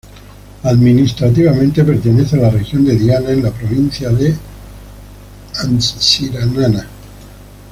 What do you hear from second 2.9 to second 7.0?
Diana, en la provincia de Antsiranana.